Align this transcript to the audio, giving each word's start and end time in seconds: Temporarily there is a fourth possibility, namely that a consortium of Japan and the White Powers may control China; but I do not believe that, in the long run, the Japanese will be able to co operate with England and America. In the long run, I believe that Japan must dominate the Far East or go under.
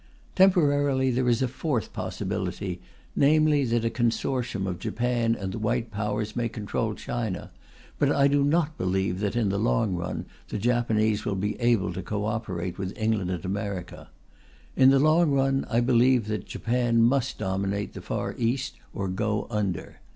Temporarily 0.35 1.11
there 1.11 1.29
is 1.29 1.43
a 1.43 1.47
fourth 1.47 1.93
possibility, 1.93 2.81
namely 3.15 3.63
that 3.65 3.85
a 3.85 3.91
consortium 3.91 4.65
of 4.65 4.79
Japan 4.79 5.35
and 5.35 5.51
the 5.51 5.59
White 5.59 5.91
Powers 5.91 6.35
may 6.35 6.49
control 6.49 6.95
China; 6.95 7.51
but 7.99 8.11
I 8.11 8.27
do 8.27 8.43
not 8.43 8.79
believe 8.79 9.19
that, 9.19 9.35
in 9.35 9.49
the 9.49 9.59
long 9.59 9.93
run, 9.95 10.25
the 10.49 10.57
Japanese 10.57 11.23
will 11.23 11.35
be 11.35 11.55
able 11.61 11.93
to 11.93 12.01
co 12.01 12.25
operate 12.25 12.79
with 12.79 12.97
England 12.97 13.29
and 13.29 13.45
America. 13.45 14.09
In 14.75 14.89
the 14.89 14.97
long 14.97 15.29
run, 15.29 15.67
I 15.69 15.81
believe 15.81 16.25
that 16.29 16.47
Japan 16.47 17.03
must 17.03 17.37
dominate 17.37 17.93
the 17.93 18.01
Far 18.01 18.33
East 18.39 18.77
or 18.95 19.07
go 19.07 19.45
under. 19.51 19.99